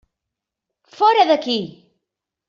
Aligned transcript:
Fora 0.95 1.25
d'aquí! 1.31 1.57